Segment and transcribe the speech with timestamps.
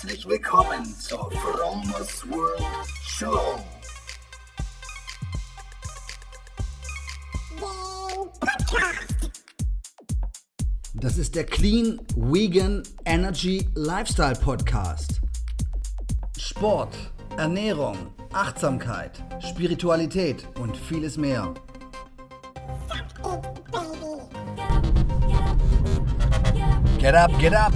[0.00, 2.62] Herzlich willkommen zur Fromos World
[3.04, 3.58] Show.
[10.94, 15.20] Das ist der Clean Vegan Energy Lifestyle Podcast.
[16.38, 16.94] Sport,
[17.36, 17.96] Ernährung,
[18.32, 21.54] Achtsamkeit, Spiritualität und vieles mehr.
[27.00, 27.72] Get up, get up!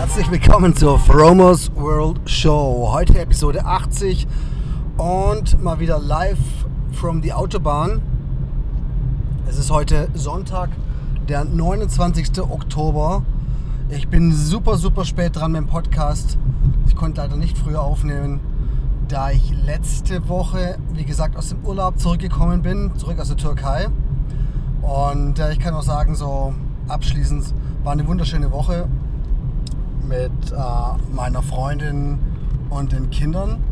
[0.00, 2.88] Herzlich willkommen zur Fromos World Show.
[2.90, 4.26] Heute Episode 80
[4.96, 6.38] und mal wieder live
[6.92, 8.00] from the Autobahn.
[9.46, 10.70] Es ist heute Sonntag,
[11.28, 12.40] der 29.
[12.40, 13.24] Oktober.
[13.90, 16.38] Ich bin super, super spät dran mit dem Podcast.
[16.88, 18.40] Ich konnte leider nicht früher aufnehmen,
[19.06, 23.88] da ich letzte Woche, wie gesagt, aus dem Urlaub zurückgekommen bin, zurück aus der Türkei.
[24.80, 26.54] Und äh, ich kann auch sagen, so
[26.88, 28.88] abschließend war eine wunderschöne Woche
[30.10, 32.18] mit äh, meiner Freundin
[32.68, 33.62] und den Kindern.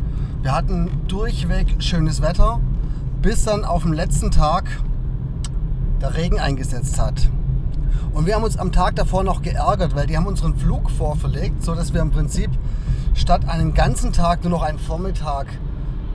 [0.41, 2.61] Wir hatten durchweg schönes Wetter,
[3.21, 4.69] bis dann auf dem letzten Tag
[6.01, 7.29] der Regen eingesetzt hat.
[8.13, 11.61] Und wir haben uns am Tag davor noch geärgert, weil die haben unseren Flug vorverlegt,
[11.61, 12.49] sodass wir im Prinzip
[13.15, 15.47] statt einen ganzen Tag nur noch einen Vormittag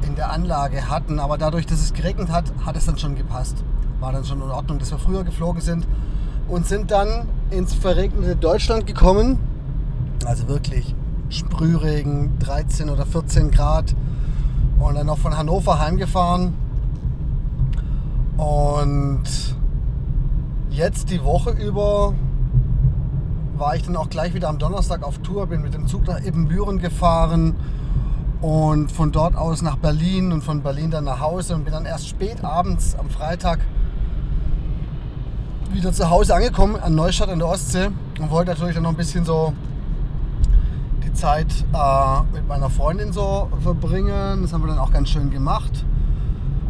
[0.06, 1.18] in der Anlage hatten.
[1.18, 3.62] Aber dadurch, dass es geregnet hat, hat es dann schon gepasst.
[4.00, 5.86] War dann schon in Ordnung, dass wir früher geflogen sind
[6.48, 9.38] und sind dann ins verregnete Deutschland gekommen
[10.26, 10.94] also wirklich
[11.28, 13.94] Sprühregen, 13 oder 14 Grad.
[14.78, 16.54] Und dann noch von Hannover heimgefahren.
[18.36, 19.24] Und
[20.70, 22.14] jetzt die Woche über
[23.56, 26.22] war ich dann auch gleich wieder am Donnerstag auf Tour, bin mit dem Zug nach
[26.24, 27.54] Ebenbüren gefahren
[28.40, 31.86] und von dort aus nach Berlin und von Berlin dann nach Hause und bin dann
[31.86, 33.60] erst spät abends am Freitag
[35.72, 37.88] wieder zu Hause angekommen an Neustadt an der Ostsee
[38.20, 39.54] und wollte natürlich dann noch ein bisschen so
[41.14, 44.42] Zeit äh, mit meiner Freundin so verbringen.
[44.42, 45.84] Das haben wir dann auch ganz schön gemacht.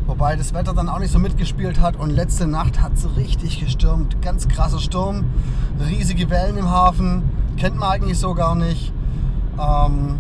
[0.07, 3.61] Wobei das Wetter dann auch nicht so mitgespielt hat und letzte Nacht hat es richtig
[3.61, 4.21] gestürmt.
[4.21, 5.25] Ganz krasser Sturm,
[5.89, 7.23] riesige Wellen im Hafen,
[7.57, 8.93] kennt man eigentlich so gar nicht.
[9.59, 10.19] Ähm,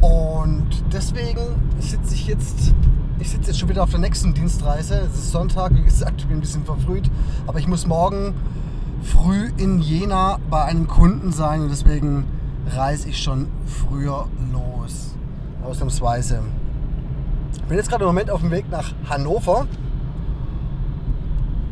[0.00, 1.40] und deswegen
[1.78, 2.72] sitze ich jetzt,
[3.18, 4.94] ich sitze jetzt schon wieder auf der nächsten Dienstreise.
[5.12, 7.10] Es ist Sonntag, wie gesagt, ich bin ein bisschen verfrüht,
[7.46, 8.32] aber ich muss morgen
[9.02, 12.24] früh in Jena bei einem Kunden sein und deswegen
[12.74, 15.14] reise ich schon früher los.
[15.64, 16.40] Ausnahmsweise.
[17.52, 19.66] Ich bin jetzt gerade im Moment auf dem Weg nach Hannover,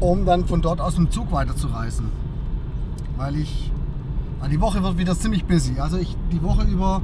[0.00, 2.10] um dann von dort aus mit dem Zug weiterzureisen.
[3.16, 3.72] Weil ich.
[4.50, 5.80] Die Woche wird wieder ziemlich busy.
[5.80, 7.02] Also ich die Woche über.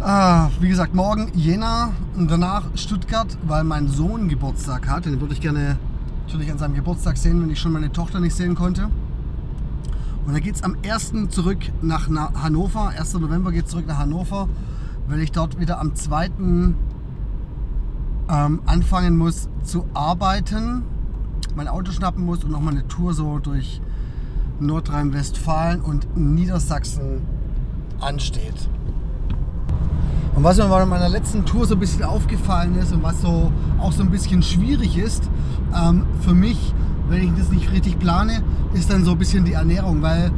[0.00, 5.06] Äh, wie gesagt, morgen Jena und danach Stuttgart, weil mein Sohn Geburtstag hat.
[5.06, 5.76] Den würde ich gerne
[6.24, 8.88] natürlich an seinem Geburtstag sehen, wenn ich schon meine Tochter nicht sehen konnte.
[10.26, 11.12] Und dann geht es am 1.
[11.30, 12.90] zurück nach Hannover.
[12.90, 13.14] 1.
[13.14, 14.48] November geht es zurück nach Hannover,
[15.08, 16.30] weil ich dort wieder am 2.
[18.28, 20.82] Ähm, anfangen muss zu arbeiten,
[21.56, 23.80] mein Auto schnappen muss und nochmal eine Tour so durch
[24.60, 27.22] Nordrhein-Westfalen und Niedersachsen
[28.00, 28.68] ansteht.
[30.34, 33.52] Und was mir bei meiner letzten Tour so ein bisschen aufgefallen ist und was so
[33.78, 35.28] auch so ein bisschen schwierig ist,
[35.74, 36.72] ähm, für mich
[37.08, 38.42] wenn ich das nicht richtig plane,
[38.74, 40.30] ist dann so ein bisschen die Ernährung, weil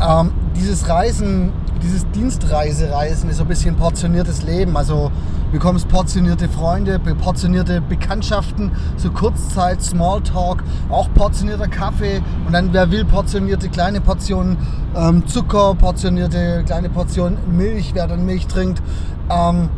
[0.00, 1.52] ähm, dieses Reisen,
[1.82, 4.76] dieses Dienstreisereisen ist so ein bisschen portioniertes Leben.
[4.76, 5.10] Also
[5.46, 12.90] du bekommst portionierte Freunde, portionierte Bekanntschaften, so Kurzzeit, Smalltalk, auch portionierter Kaffee und dann wer
[12.90, 14.56] will portionierte kleine Portionen
[14.96, 18.82] ähm, Zucker, portionierte kleine Portionen Milch, wer dann Milch trinkt.
[19.30, 19.68] Ähm,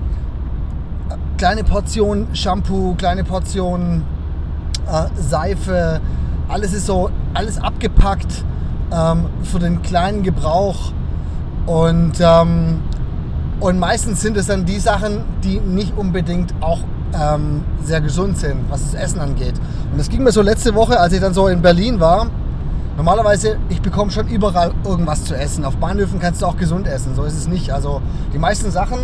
[1.36, 4.04] kleine Portionen Shampoo, kleine Portionen
[4.90, 6.00] äh, Seife,
[6.48, 8.44] alles ist so, alles abgepackt
[8.92, 10.92] ähm, für den kleinen Gebrauch.
[11.66, 12.80] Und, ähm,
[13.60, 16.80] und meistens sind es dann die Sachen, die nicht unbedingt auch
[17.14, 19.54] ähm, sehr gesund sind, was das Essen angeht.
[19.92, 22.26] Und das ging mir so letzte Woche, als ich dann so in Berlin war.
[22.96, 25.64] Normalerweise, ich bekomme schon überall irgendwas zu essen.
[25.64, 27.70] Auf Bahnhöfen kannst du auch gesund essen, so ist es nicht.
[27.72, 28.02] Also
[28.32, 28.98] die meisten Sachen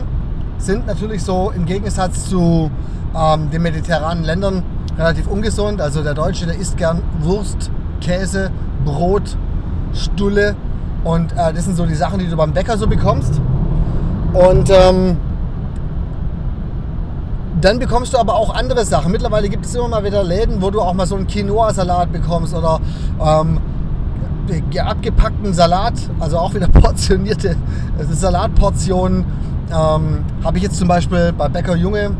[0.58, 2.70] sind natürlich so im Gegensatz zu
[3.16, 4.62] ähm, den mediterranen Ländern
[4.98, 5.80] relativ ungesund.
[5.80, 8.50] Also der Deutsche, der isst gern Wurst, Käse,
[8.84, 9.36] Brot,
[9.92, 10.56] Stulle.
[11.04, 13.40] Und äh, das sind so die Sachen, die du beim Bäcker so bekommst.
[14.32, 15.16] Und ähm,
[17.60, 19.10] dann bekommst du aber auch andere Sachen.
[19.10, 22.54] Mittlerweile gibt es immer mal wieder Läden, wo du auch mal so einen Quinoa-Salat bekommst
[22.54, 22.80] oder
[23.20, 23.60] ähm,
[24.78, 27.56] abgepackten Salat, also auch wieder portionierte
[28.10, 29.24] Salatportionen.
[29.70, 32.12] Ähm, Habe ich jetzt zum Beispiel bei Bäcker Junge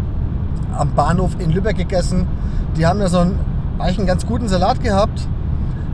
[0.77, 2.27] am Bahnhof in Lübeck gegessen.
[2.79, 3.39] Die haben ja so einen,
[3.79, 5.27] eigentlich einen ganz guten Salat gehabt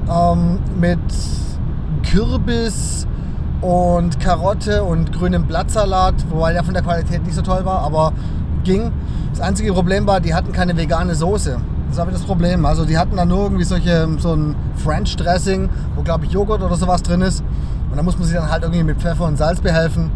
[0.08, 0.98] ähm, mit
[2.02, 3.06] Kürbis
[3.62, 8.12] und Karotte und grünem Blattsalat, wobei der von der Qualität nicht so toll war, aber
[8.64, 8.92] ging.
[9.30, 11.56] Das einzige Problem war, die hatten keine vegane Soße.
[11.88, 12.66] Das war das Problem.
[12.66, 16.62] Also die hatten dann nur irgendwie solche, so ein French Dressing, wo glaube ich Joghurt
[16.62, 17.42] oder sowas drin ist.
[17.90, 20.10] Und da muss man sich dann halt irgendwie mit Pfeffer und Salz behelfen.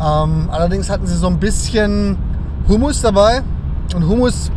[0.00, 2.16] Ähm, allerdings hatten sie so ein bisschen
[2.68, 3.42] Hummus dabei.
[3.94, 4.50] Und Hummus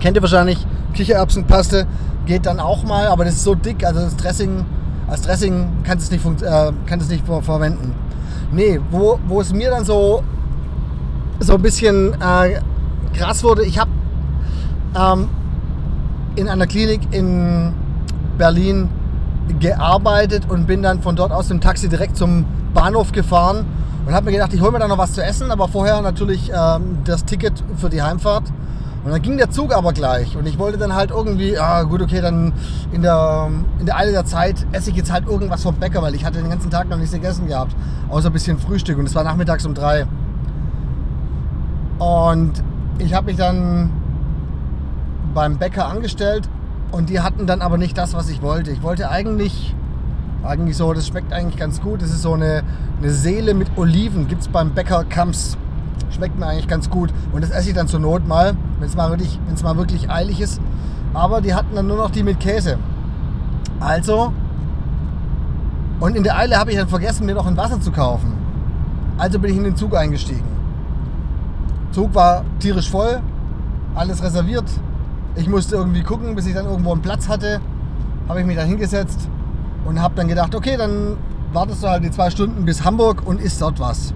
[0.00, 1.86] kennt ihr wahrscheinlich, Kichererbsenpaste
[2.26, 4.64] geht dann auch mal, aber das ist so dick, also das Dressing,
[5.06, 7.94] als Dressing kann es nicht, äh, es nicht ver verwenden.
[8.52, 10.22] Nee, wo, wo es mir dann so,
[11.40, 12.60] so ein bisschen äh,
[13.14, 13.90] krass wurde, ich habe
[14.94, 15.28] ähm,
[16.36, 17.72] in einer Klinik in
[18.36, 18.88] Berlin
[19.60, 23.66] gearbeitet und bin dann von dort aus im Taxi direkt zum Bahnhof gefahren
[24.06, 26.50] und habe mir gedacht, ich hole mir da noch was zu essen, aber vorher natürlich
[26.54, 28.44] ähm, das Ticket für die Heimfahrt.
[29.08, 32.02] Und dann ging der Zug aber gleich und ich wollte dann halt irgendwie, ah gut,
[32.02, 32.52] okay, dann
[32.92, 36.14] in der, in der Eile der Zeit esse ich jetzt halt irgendwas vom Bäcker, weil
[36.14, 37.74] ich hatte den ganzen Tag noch nichts gegessen gehabt,
[38.10, 40.06] außer ein bisschen Frühstück und es war nachmittags um drei.
[41.98, 42.62] Und
[42.98, 43.88] ich habe mich dann
[45.32, 46.46] beim Bäcker angestellt
[46.92, 48.72] und die hatten dann aber nicht das, was ich wollte.
[48.72, 49.74] Ich wollte eigentlich,
[50.44, 52.02] eigentlich so, das schmeckt eigentlich ganz gut.
[52.02, 52.62] Das ist so eine,
[53.00, 55.56] eine Seele mit Oliven, gibt es beim Bäcker Kamps.
[56.10, 57.10] Schmeckt mir eigentlich ganz gut.
[57.32, 60.40] Und das esse ich dann zur Not mal, wenn es mal, wirklich, mal wirklich eilig
[60.40, 60.60] ist.
[61.14, 62.78] Aber die hatten dann nur noch die mit Käse.
[63.80, 64.32] Also,
[66.00, 68.32] und in der Eile habe ich dann vergessen, mir noch ein Wasser zu kaufen.
[69.16, 70.44] Also bin ich in den Zug eingestiegen.
[71.90, 73.20] Zug war tierisch voll,
[73.94, 74.70] alles reserviert.
[75.34, 77.60] Ich musste irgendwie gucken, bis ich dann irgendwo einen Platz hatte.
[78.28, 79.28] Habe ich mich da hingesetzt
[79.84, 81.16] und habe dann gedacht, okay, dann
[81.52, 84.14] wartest du halt die zwei Stunden bis Hamburg und isst dort was.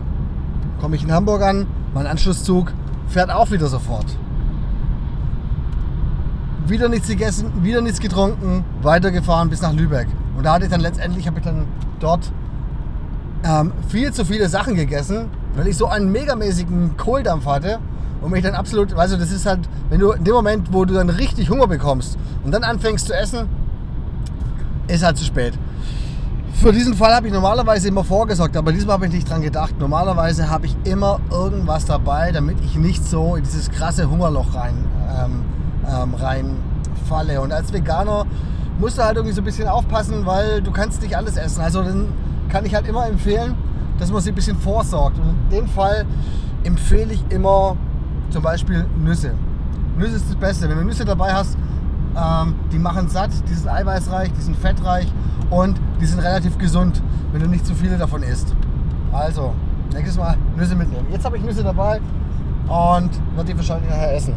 [0.80, 2.72] Komme ich in Hamburg an, mein Anschlusszug
[3.08, 4.06] fährt auch wieder sofort.
[6.66, 10.08] Wieder nichts gegessen, wieder nichts getrunken, weitergefahren bis nach Lübeck.
[10.36, 11.66] Und da hatte ich dann letztendlich, habe ich dann
[12.00, 12.32] dort
[13.44, 17.78] ähm, viel zu viele Sachen gegessen, weil ich so einen megamäßigen Kohldampf hatte
[18.22, 19.60] und mich dann absolut, du, das ist halt,
[19.90, 23.12] wenn du in dem Moment, wo du dann richtig Hunger bekommst und dann anfängst zu
[23.12, 23.46] essen,
[24.88, 25.54] ist halt zu spät.
[26.54, 29.74] Für diesen Fall habe ich normalerweise immer vorgesorgt, aber diesmal habe ich nicht dran gedacht.
[29.80, 34.74] Normalerweise habe ich immer irgendwas dabei, damit ich nicht so in dieses krasse Hungerloch rein,
[35.08, 35.40] ähm,
[35.88, 37.40] ähm, reinfalle.
[37.40, 38.26] Und als Veganer
[38.78, 41.60] musst du halt irgendwie so ein bisschen aufpassen, weil du kannst nicht alles essen.
[41.62, 42.08] Also dann
[42.48, 43.56] kann ich halt immer empfehlen,
[43.98, 45.18] dass man sich ein bisschen vorsorgt.
[45.18, 46.04] Und in dem Fall
[46.62, 47.76] empfehle ich immer
[48.30, 49.34] zum Beispiel Nüsse.
[49.98, 50.68] Nüsse ist das Beste.
[50.68, 51.56] Wenn du Nüsse dabei hast,
[52.16, 55.06] ähm, die machen satt, die sind eiweißreich, die sind fettreich
[55.52, 58.54] und die sind relativ gesund, wenn du nicht zu viele davon isst.
[59.12, 59.52] Also,
[59.92, 61.06] nächstes Mal Nüsse mitnehmen.
[61.12, 62.00] Jetzt habe ich Nüsse dabei
[62.62, 64.34] und werde die wahrscheinlich nachher essen.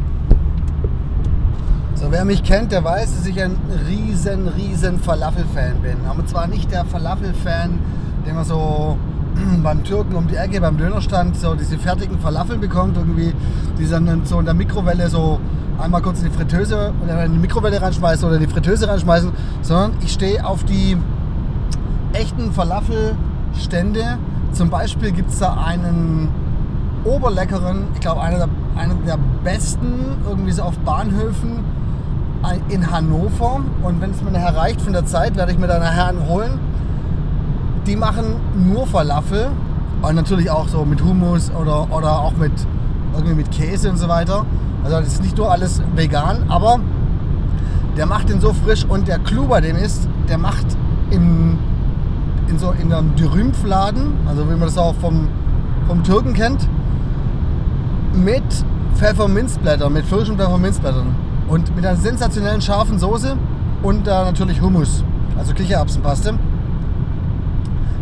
[1.96, 3.56] So, wer mich kennt, der weiß, dass ich ein
[3.88, 5.96] riesen, riesen Falafel-Fan bin.
[6.10, 7.80] Aber zwar nicht der Falafel-Fan,
[8.28, 8.98] den man so
[9.64, 13.34] beim Türken um die Ecke, beim Dönerstand, so diese fertigen Falafel bekommt, irgendwie,
[13.80, 15.40] die dann so in der Mikrowelle so
[15.80, 19.32] einmal kurz in die Fritteuse oder in die Mikrowelle reinschmeißen oder in die Fritteuse reinschmeißen,
[19.62, 20.98] sondern ich stehe auf die
[22.14, 24.18] echten Falafelstände.
[24.52, 26.30] Zum Beispiel gibt es da einen
[27.04, 31.64] oberleckeren, ich glaube einer der, einen der besten, irgendwie so auf Bahnhöfen
[32.70, 33.62] in Hannover.
[33.84, 36.28] Und wenn es mir nachher reicht von der Zeit, werde ich mir da nachher einen
[36.28, 36.60] holen.
[37.88, 39.50] Die machen nur Falafel
[40.02, 42.52] und natürlich auch so mit Hummus oder, oder auch mit,
[43.16, 44.46] irgendwie mit Käse und so weiter.
[44.84, 46.80] Also das ist nicht nur alles vegan, aber
[47.98, 50.66] der macht den so frisch und der Clou bei dem ist, der macht
[51.12, 51.58] im,
[52.48, 55.28] in so in einem Dürümpfladen, also wie man das auch vom,
[55.88, 56.68] vom Türken kennt,
[58.14, 58.44] mit
[58.96, 61.16] Pfefferminzblättern, mit frischen Pfefferminzblättern
[61.48, 63.36] und mit einer sensationellen scharfen Soße
[63.84, 65.04] und äh, natürlich Hummus,
[65.38, 66.38] also Kichererbsenpaste.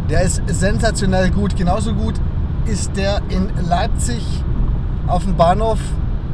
[0.09, 1.55] Der ist sensationell gut.
[1.55, 2.15] Genauso gut
[2.65, 4.43] ist der in Leipzig
[5.07, 5.79] auf dem Bahnhof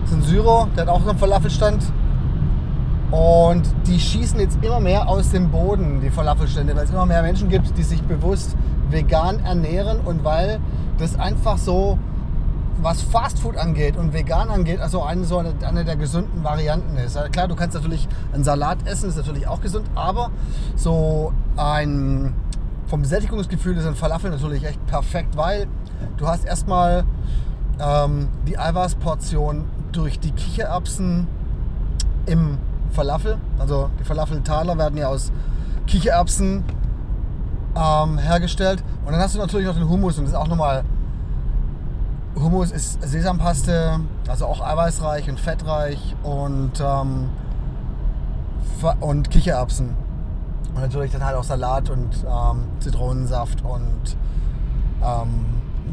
[0.05, 1.83] ist ein Syrer, der hat auch so einen Falafelstand.
[3.11, 7.23] Und die schießen jetzt immer mehr aus dem Boden, die Falafelstände, weil es immer mehr
[7.23, 8.55] Menschen gibt, die sich bewusst
[8.89, 10.59] vegan ernähren und weil
[10.99, 11.97] das einfach so,
[12.81, 17.17] was Fastfood angeht und vegan angeht, also eine, so eine, eine der gesunden Varianten ist.
[17.17, 20.29] Also klar, du kannst natürlich einen Salat essen, ist natürlich auch gesund, aber
[20.75, 22.33] so ein
[22.85, 25.67] vom Sättigungsgefühl ist ein Falafel natürlich echt perfekt, weil
[26.17, 27.05] du hast erstmal
[27.79, 31.27] ähm, die Eiweißportion durch die Kichererbsen
[32.25, 32.57] im
[32.91, 33.37] Falafel.
[33.57, 35.31] Also die Falafeltaler werden ja aus
[35.87, 36.63] Kichererbsen
[37.75, 38.83] ähm, hergestellt.
[39.05, 40.83] Und dann hast du natürlich noch den Hummus und das ist auch nochmal.
[42.35, 47.29] Hummus ist Sesampaste, also auch eiweißreich und fettreich und, ähm,
[48.99, 49.95] und Kichererbsen.
[50.73, 54.15] Und natürlich dann halt auch Salat und ähm, Zitronensaft und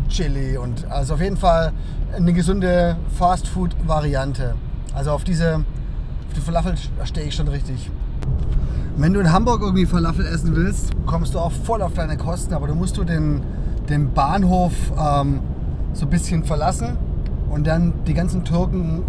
[0.09, 1.73] Chili und also auf jeden Fall
[2.15, 4.55] eine gesunde Fast-Food-Variante.
[4.95, 6.75] Also auf diese auf die Falafel
[7.05, 7.91] stehe ich schon richtig.
[8.97, 12.55] Wenn du in Hamburg irgendwie Falafel essen willst, kommst du auch voll auf deine Kosten,
[12.55, 13.43] aber du musst du den,
[13.91, 15.41] den Bahnhof ähm,
[15.93, 16.97] so ein bisschen verlassen
[17.51, 19.03] und dann die ganzen Türken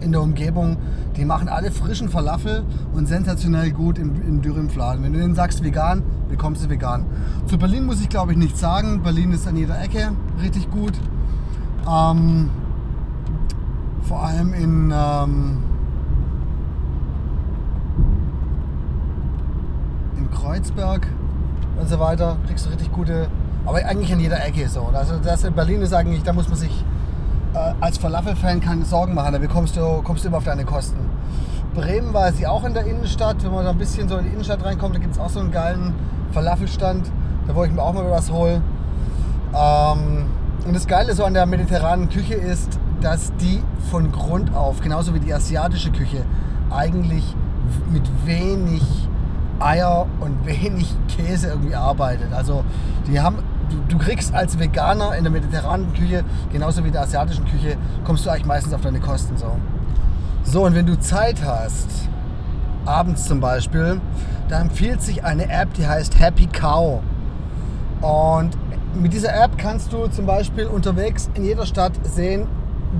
[0.00, 0.76] in der Umgebung,
[1.16, 5.02] die machen alle frischen Falafel und sensationell gut im, im Dürümfladen.
[5.02, 6.02] Wenn du denen sagst vegan,
[6.36, 7.06] bekommst du vegan.
[7.46, 9.02] Zu Berlin muss ich glaube ich nichts sagen.
[9.02, 10.12] Berlin ist an jeder Ecke
[10.42, 10.94] richtig gut.
[11.88, 12.50] Ähm,
[14.02, 15.58] vor allem in ähm,
[20.34, 21.06] Kreuzberg
[21.80, 23.28] und so weiter, kriegst du richtig gute,
[23.64, 24.90] aber eigentlich an jeder Ecke so.
[24.92, 26.84] Also das in Berlin ist eigentlich, da muss man sich
[27.54, 30.98] äh, als Falafel-Fan keine Sorgen machen, da bekommst du, kommst du immer auf deine Kosten.
[31.74, 34.30] Bremen war sie auch in der Innenstadt, wenn man da ein bisschen so in die
[34.30, 35.94] Innenstadt reinkommt, da gibt es auch so einen geilen
[36.34, 37.10] Falafelstand,
[37.46, 38.60] da wo ich mir auch mal was hole.
[39.54, 40.26] Ähm,
[40.66, 45.14] und das Geile so an der mediterranen Küche ist, dass die von Grund auf, genauso
[45.14, 46.24] wie die asiatische Küche,
[46.70, 47.24] eigentlich
[47.90, 48.82] mit wenig
[49.60, 52.32] Eier und wenig Käse irgendwie arbeitet.
[52.32, 52.64] Also
[53.06, 53.38] die haben,
[53.70, 57.76] du, du, kriegst als Veganer in der mediterranen Küche, genauso wie in der asiatischen Küche,
[58.04, 59.56] kommst du eigentlich meistens auf deine Kosten so.
[60.44, 62.08] So, und wenn du Zeit hast,
[62.86, 64.00] abends zum Beispiel,
[64.48, 67.00] da empfiehlt sich eine App, die heißt Happy Cow.
[68.00, 68.50] Und
[69.00, 72.46] mit dieser App kannst du zum Beispiel unterwegs in jeder Stadt sehen,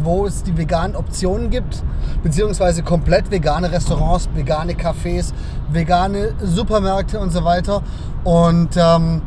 [0.03, 1.83] wo es die veganen Optionen gibt,
[2.23, 5.33] beziehungsweise komplett vegane Restaurants, vegane Cafés,
[5.71, 7.83] vegane Supermärkte und so weiter.
[8.25, 9.23] Und ähm,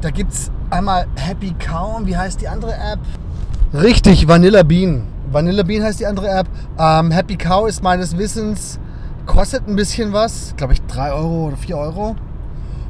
[0.00, 3.00] da gibt es einmal Happy Cow, wie heißt die andere App?
[3.74, 5.04] Richtig, Vanilla Bean.
[5.30, 6.46] Vanilla Bean heißt die andere App.
[6.78, 8.78] Ähm, Happy Cow ist meines Wissens,
[9.26, 12.16] kostet ein bisschen was, glaube ich 3 Euro oder 4 Euro.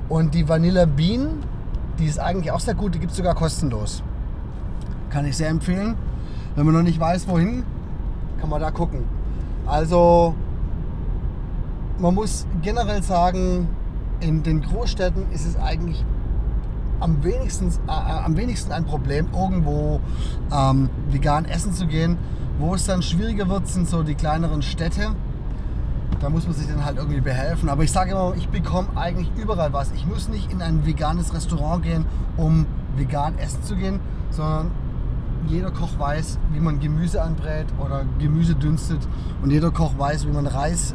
[0.08, 1.42] Und die Vanilla Bean,
[1.98, 4.02] die ist eigentlich auch sehr gut, die gibt es sogar kostenlos.
[5.10, 5.96] Kann ich sehr empfehlen.
[6.54, 7.64] Wenn man noch nicht weiß, wohin,
[8.40, 9.04] kann man da gucken.
[9.66, 10.34] Also
[11.98, 13.68] man muss generell sagen,
[14.20, 16.04] in den Großstädten ist es eigentlich
[17.00, 20.00] am wenigsten, äh, äh, am wenigsten ein Problem, irgendwo
[20.52, 22.16] ähm, vegan essen zu gehen.
[22.58, 25.14] Wo es dann schwieriger wird, sind so die kleineren Städte.
[26.22, 27.68] Da muss man sich dann halt irgendwie behelfen.
[27.68, 29.90] Aber ich sage immer, ich bekomme eigentlich überall was.
[29.90, 32.64] Ich muss nicht in ein veganes Restaurant gehen, um
[32.96, 33.98] vegan essen zu gehen,
[34.30, 34.70] sondern
[35.48, 39.00] jeder Koch weiß, wie man Gemüse anbrät oder Gemüse dünstet
[39.42, 40.94] und jeder Koch weiß, wie man Reis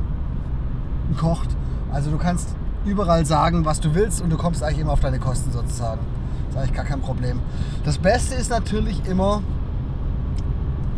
[1.20, 1.50] kocht.
[1.92, 2.56] Also du kannst
[2.86, 6.00] überall sagen, was du willst und du kommst eigentlich immer auf deine Kosten sozusagen.
[6.46, 7.42] Das ist eigentlich gar kein Problem.
[7.84, 9.42] Das Beste ist natürlich immer,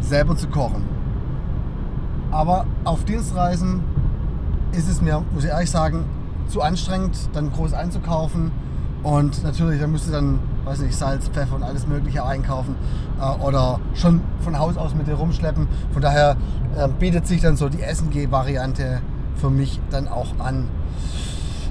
[0.02, 0.84] selber zu kochen.
[2.30, 3.82] Aber auf Dienstreisen
[4.74, 6.06] ist es mir, muss ich ehrlich sagen,
[6.48, 8.52] zu anstrengend, dann groß einzukaufen.
[9.04, 12.76] Und natürlich, da müsst ihr dann weiß nicht, Salz, Pfeffer und alles Mögliche einkaufen
[13.20, 15.68] äh, oder schon von Haus aus mit dir rumschleppen.
[15.92, 16.38] Von daher
[16.78, 19.02] äh, bietet sich dann so die SNG-Variante
[19.36, 20.68] für mich dann auch an.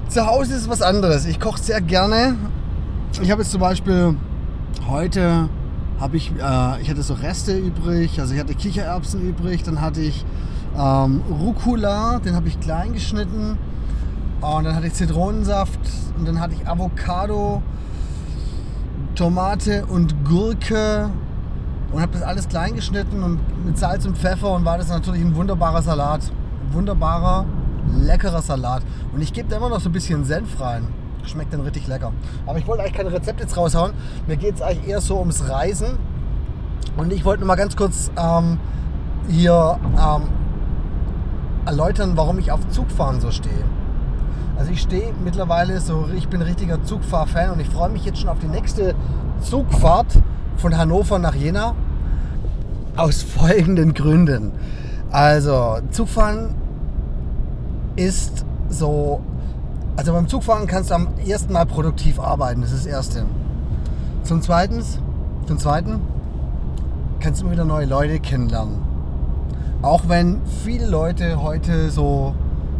[0.09, 1.25] Zu Hause ist was anderes.
[1.25, 2.35] Ich koche sehr gerne.
[3.21, 4.15] Ich habe jetzt zum Beispiel
[4.87, 5.49] heute
[5.99, 10.01] habe ich, äh, ich hatte so Reste übrig, also ich hatte Kichererbsen übrig, dann hatte
[10.01, 10.25] ich
[10.79, 13.57] ähm, Rucola, den habe ich klein geschnitten
[14.41, 15.79] und dann hatte ich Zitronensaft
[16.17, 17.61] und dann hatte ich Avocado,
[19.15, 21.09] Tomate und Gurke
[21.91, 25.21] und habe das alles klein geschnitten und mit Salz und Pfeffer und war das natürlich
[25.21, 26.21] ein wunderbarer Salat.
[26.71, 27.45] Wunderbarer,
[27.91, 28.83] leckerer Salat.
[29.13, 30.87] Und ich gebe da immer noch so ein bisschen Senf rein.
[31.25, 32.13] Schmeckt dann richtig lecker.
[32.45, 33.91] Aber ich wollte eigentlich kein Rezept jetzt raushauen.
[34.27, 35.97] Mir geht es eigentlich eher so ums Reisen.
[36.95, 38.59] Und ich wollte nur mal ganz kurz ähm,
[39.27, 40.23] hier ähm,
[41.65, 43.63] erläutern, warum ich auf Zugfahren so stehe.
[44.57, 48.29] Also ich stehe mittlerweile so, ich bin richtiger Zugfahrfan und ich freue mich jetzt schon
[48.29, 48.93] auf die nächste
[49.41, 50.19] Zugfahrt
[50.57, 51.75] von Hannover nach Jena.
[52.97, 54.51] Aus folgenden Gründen.
[55.11, 56.55] Also Zugfahren
[57.95, 59.21] ist so,
[59.95, 63.25] also beim Zugfahren kannst du am ersten Mal produktiv arbeiten, das ist das Erste.
[64.23, 64.83] Zum Zweiten,
[65.47, 66.01] zum Zweiten
[67.21, 68.88] kannst du immer wieder neue Leute kennenlernen.
[69.81, 72.35] Auch wenn viele Leute heute so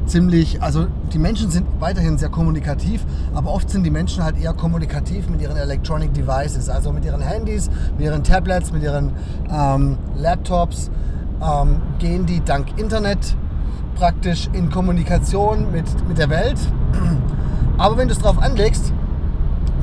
[0.05, 4.53] ziemlich, also die Menschen sind weiterhin sehr kommunikativ, aber oft sind die Menschen halt eher
[4.53, 9.13] kommunikativ mit ihren Electronic Devices, also mit ihren Handys, mit ihren Tablets, mit ihren
[9.49, 10.91] ähm, Laptops,
[11.41, 13.33] ähm, gehen die dank Internet
[13.95, 16.57] praktisch in Kommunikation mit, mit der Welt.
[17.77, 18.91] Aber wenn du es drauf anlegst,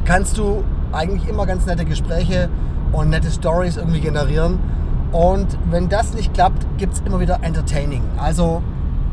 [0.04, 2.50] kannst du eigentlich immer ganz nette Gespräche
[2.92, 4.58] und nette Stories irgendwie generieren.
[5.12, 8.02] Und wenn das nicht klappt, gibt es immer wieder Entertaining.
[8.16, 8.62] Also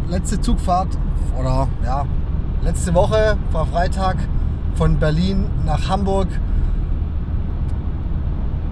[0.10, 0.90] letzte Zugfahrt
[1.40, 2.06] oder ja,
[2.64, 4.18] letzte Woche war Freitag
[4.76, 6.28] von Berlin nach Hamburg.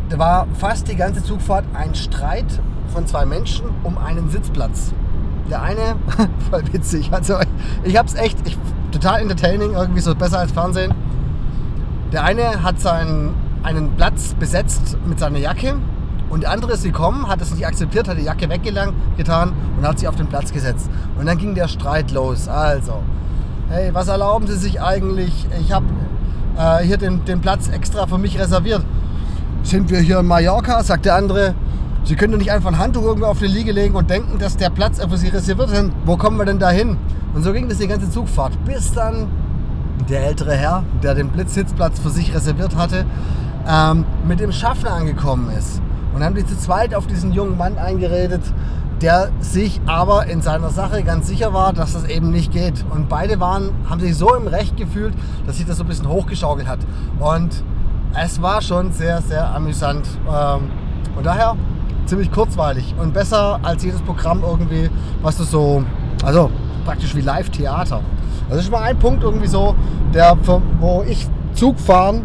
[0.09, 4.93] da war fast die ganze Zugfahrt ein Streit von zwei Menschen um einen Sitzplatz.
[5.49, 5.95] Der eine,
[6.49, 7.35] voll witzig, also
[7.83, 8.57] ich hab's echt, ich,
[8.91, 10.93] total entertaining, irgendwie so besser als Fernsehen.
[12.11, 15.75] Der eine hat seinen, einen Platz besetzt mit seiner Jacke
[16.31, 19.99] und der andere ist gekommen, hat es nicht akzeptiert, hat die Jacke weggetan und hat
[19.99, 20.89] sie auf den Platz gesetzt.
[21.19, 22.47] Und dann ging der Streit los.
[22.47, 23.03] Also,
[23.69, 25.45] hey, was erlauben Sie sich eigentlich?
[25.59, 25.85] Ich habe
[26.57, 28.85] äh, hier den, den Platz extra für mich reserviert.
[29.63, 30.81] Sind wir hier in Mallorca?
[30.83, 31.53] Sagt der andere.
[32.05, 34.55] Sie können doch nicht einfach ein Handtuch irgendwo auf die Liege legen und denken, dass
[34.55, 35.91] der Platz für Sie reserviert ist.
[36.05, 36.95] Wo kommen wir denn da hin?
[37.33, 38.53] Und so ging das die ganze Zugfahrt.
[38.63, 39.27] Bis dann
[40.09, 43.05] der ältere Herr, der den Blitzsitzplatz für sich reserviert hatte,
[43.67, 45.81] ähm, mit dem Schaffner angekommen ist.
[46.13, 48.41] Und haben die zu zweit auf diesen jungen Mann eingeredet,
[49.01, 52.85] der sich aber in seiner Sache ganz sicher war, dass das eben nicht geht.
[52.89, 55.13] Und beide waren, haben sich so im Recht gefühlt,
[55.47, 56.79] dass sich das so ein bisschen hochgeschaukelt hat.
[57.19, 57.63] Und
[58.21, 60.07] es war schon sehr, sehr amüsant.
[60.27, 60.69] Ähm,
[61.15, 61.55] und daher
[62.05, 64.89] ziemlich kurzweilig und besser als jedes Programm irgendwie,
[65.21, 65.83] was du so,
[66.23, 66.51] also
[66.85, 68.01] praktisch wie Live-Theater.
[68.49, 69.75] Das ist schon mal ein Punkt irgendwie so,
[70.13, 70.37] der,
[70.79, 72.23] wo ich Zug fahren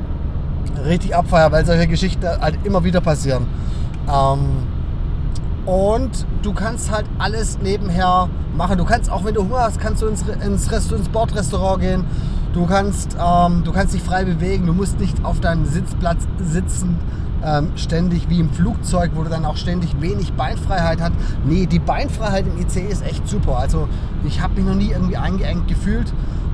[0.85, 3.47] richtig abfeier, weil solche Geschichten halt immer wieder passieren.
[4.09, 4.67] Ähm,
[5.67, 8.79] und du kannst halt alles nebenher machen.
[8.79, 12.05] Du kannst auch, wenn du Hunger hast, kannst du ins, ins, Rest, ins Bordrestaurant gehen.
[12.53, 14.67] Du kannst, ähm, du kannst dich frei bewegen.
[14.67, 16.99] Du musst nicht auf deinem Sitzplatz sitzen,
[17.45, 21.13] ähm, ständig wie im Flugzeug, wo du dann auch ständig wenig Beinfreiheit hast.
[21.45, 23.59] Nee, die Beinfreiheit im ICE ist echt super.
[23.59, 23.89] Also
[24.25, 26.13] ich habe mich noch nie irgendwie eingeengt gefühlt.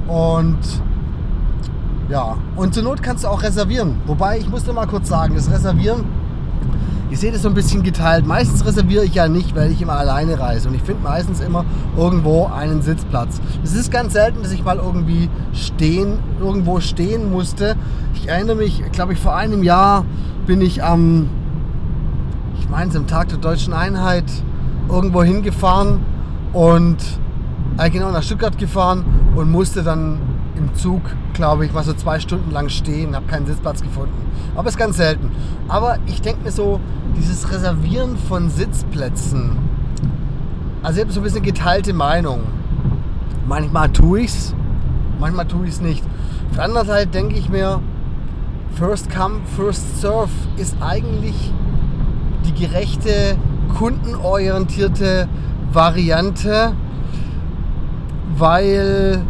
[0.09, 0.59] Und
[2.13, 3.97] ja, und zur Not kannst du auch reservieren.
[4.05, 6.05] Wobei, ich muss dir mal kurz sagen, das Reservieren,
[7.11, 8.27] ich sehe das so ein bisschen geteilt.
[8.27, 10.69] Meistens reserviere ich ja nicht, weil ich immer alleine reise.
[10.69, 11.65] Und ich finde meistens immer
[11.97, 13.41] irgendwo einen Sitzplatz.
[13.65, 17.77] Es ist ganz selten, dass ich mal irgendwie stehen, irgendwo stehen musste.
[18.13, 20.05] Ich erinnere mich, glaube ich, vor einem Jahr
[20.47, 21.31] bin ich am,
[22.61, 24.27] ich meine es am Tag der Deutschen Einheit,
[24.91, 26.01] irgendwo hingefahren
[26.53, 26.99] und
[27.79, 29.03] äh, genau nach Stuttgart gefahren
[29.35, 30.19] und musste dann
[30.57, 31.01] im Zug,
[31.33, 34.31] glaube ich, mal so zwei Stunden lang stehen, habe keinen Sitzplatz gefunden.
[34.55, 35.31] Aber ist ganz selten.
[35.69, 36.81] Aber ich denke mir so,
[37.17, 39.57] dieses Reservieren von Sitzplätzen,
[40.83, 42.41] also ich habe so ein bisschen geteilte Meinung.
[43.47, 44.55] Manchmal tue ich es,
[45.21, 46.05] manchmal tue ich es nicht.
[46.51, 47.81] Auf der anderen Seite denke ich mir,
[48.75, 51.53] First Come, First Serve ist eigentlich
[52.45, 53.37] die gerechte,
[53.79, 55.29] kundenorientierte
[55.73, 56.73] Variante,
[58.37, 59.23] weil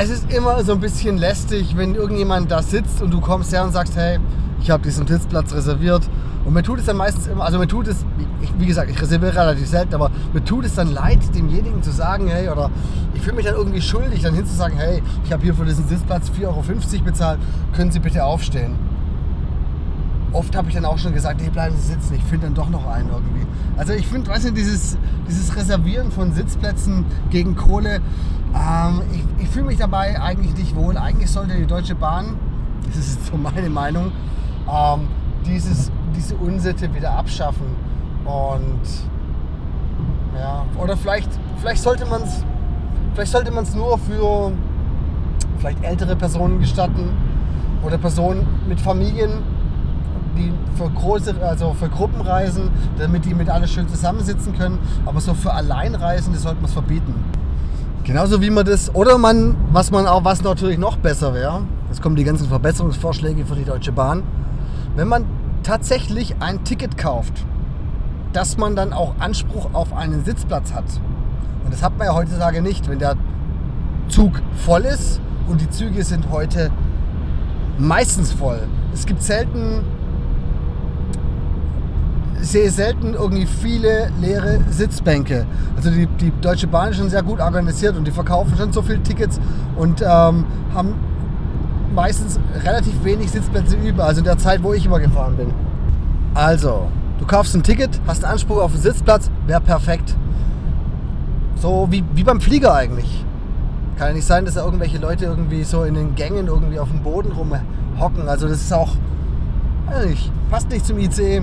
[0.00, 3.64] es ist immer so ein bisschen lästig, wenn irgendjemand da sitzt und du kommst her
[3.64, 4.20] und sagst, hey,
[4.62, 6.08] ich habe diesen Sitzplatz reserviert.
[6.44, 8.06] Und mir tut es dann meistens immer, also mir tut es,
[8.40, 11.90] ich, wie gesagt, ich reserviere relativ selten, aber mir tut es dann leid, demjenigen zu
[11.90, 12.70] sagen, hey, oder
[13.12, 16.30] ich fühle mich dann irgendwie schuldig, dann hinzusagen, hey, ich habe hier für diesen Sitzplatz
[16.30, 16.62] 4,50 Euro
[17.04, 17.40] bezahlt,
[17.74, 18.76] können Sie bitte aufstehen.
[20.32, 22.68] Oft habe ich dann auch schon gesagt, hey, bleiben Sie sitzen, ich finde dann doch
[22.68, 23.46] noch einen irgendwie.
[23.76, 28.00] Also ich finde, weißt du, dieses, dieses Reservieren von Sitzplätzen gegen Kohle,
[28.54, 30.96] ähm, ich, ich fühle mich dabei eigentlich nicht wohl.
[30.96, 32.36] Eigentlich sollte die Deutsche Bahn,
[32.86, 34.12] das ist so meine Meinung,
[34.70, 35.08] ähm,
[35.46, 37.66] dieses, diese Unsitte wieder abschaffen.
[38.24, 38.80] Und
[40.38, 42.44] ja, oder vielleicht, vielleicht sollte man es
[43.18, 44.52] vielleicht sollte man es nur für
[45.58, 47.10] vielleicht ältere Personen gestatten
[47.84, 49.42] oder Personen mit Familien,
[50.38, 54.78] die für große, also für Gruppenreisen, damit die mit alle schön zusammensitzen können.
[55.04, 57.14] Aber so für Alleinreisende sollte man es verbieten.
[58.04, 62.00] Genauso wie man das, oder man, was man auch, was natürlich noch besser wäre, jetzt
[62.00, 64.22] kommen die ganzen Verbesserungsvorschläge für die Deutsche Bahn,
[64.96, 65.26] wenn man
[65.62, 67.44] tatsächlich ein Ticket kauft,
[68.32, 70.86] dass man dann auch Anspruch auf einen Sitzplatz hat.
[71.64, 73.16] Und das hat man ja heutzutage nicht, wenn der
[74.08, 76.70] Zug voll ist und die Züge sind heute
[77.78, 78.60] meistens voll.
[78.94, 79.82] Es gibt selten
[82.40, 85.46] sehe selten irgendwie viele leere Sitzbänke.
[85.76, 88.82] Also die, die Deutsche Bahn ist schon sehr gut organisiert und die verkaufen schon so
[88.82, 89.40] viele Tickets
[89.76, 90.94] und ähm, haben
[91.94, 95.52] meistens relativ wenig Sitzplätze über, also in der Zeit, wo ich immer gefahren bin.
[96.34, 100.14] Also, du kaufst ein Ticket, hast Anspruch auf einen Sitzplatz, wäre perfekt.
[101.56, 103.24] So wie, wie beim Flieger eigentlich.
[103.96, 106.88] Kann ja nicht sein, dass da irgendwelche Leute irgendwie so in den Gängen irgendwie auf
[106.88, 108.28] dem Boden rumhocken.
[108.28, 108.92] Also das ist auch,
[110.06, 111.42] nicht, passt nicht zum ICE.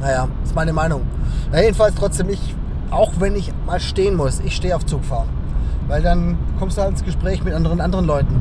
[0.00, 1.02] Naja, ist meine Meinung.
[1.50, 2.54] Na, jedenfalls trotzdem, ich,
[2.90, 5.28] auch wenn ich mal stehen muss, ich stehe auf Zugfahren.
[5.88, 8.40] Weil dann kommst du halt ins Gespräch mit anderen, anderen Leuten.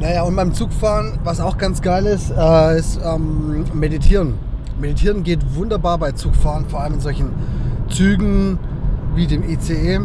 [0.00, 4.34] Naja, und beim Zugfahren, was auch ganz geil ist, äh, ist ähm, Meditieren.
[4.80, 7.30] Meditieren geht wunderbar bei Zugfahren, vor allem in solchen
[7.90, 8.58] Zügen
[9.14, 10.00] wie dem ICE,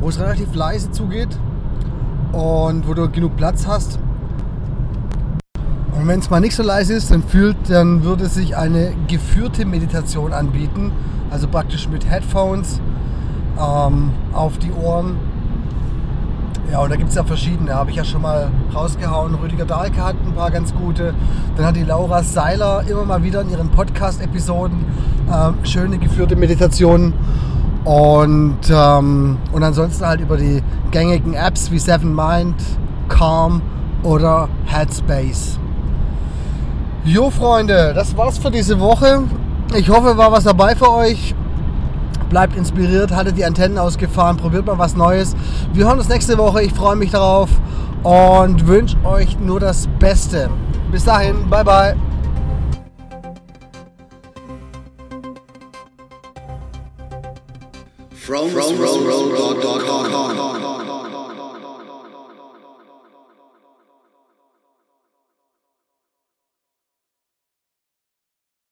[0.00, 1.36] wo es relativ leise zugeht
[2.30, 3.98] und wo du genug Platz hast
[6.04, 9.64] Und wenn es mal nicht so leise ist, dann fühlt, dann würde sich eine geführte
[9.64, 10.92] Meditation anbieten.
[11.30, 12.78] Also praktisch mit Headphones
[13.58, 15.16] ähm, auf die Ohren.
[16.70, 19.34] Ja, und da gibt es ja verschiedene, habe ich ja schon mal rausgehauen.
[19.36, 21.14] Rüdiger Dahlke hat ein paar ganz gute.
[21.56, 24.84] Dann hat die Laura Seiler immer mal wieder in ihren Podcast-Episoden
[25.32, 27.14] äh, schöne geführte Meditationen.
[27.84, 32.56] Und, ähm, und ansonsten halt über die gängigen Apps wie Seven Mind,
[33.08, 33.62] Calm
[34.02, 35.60] oder Headspace.
[37.06, 39.24] Jo Freunde, das war's für diese Woche.
[39.76, 41.34] Ich hoffe, war was dabei für euch.
[42.30, 45.36] Bleibt inspiriert, haltet die Antennen ausgefahren, probiert mal was Neues.
[45.74, 46.62] Wir hören uns nächste Woche.
[46.62, 47.50] Ich freue mich darauf
[48.04, 50.48] und wünsche euch nur das Beste.
[50.90, 51.94] Bis dahin, bye bye.
[58.14, 60.83] From, from, from, from, from, from, from.